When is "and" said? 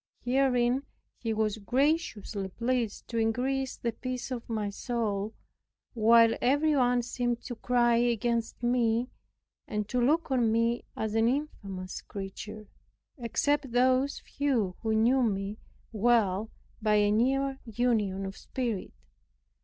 9.67-9.87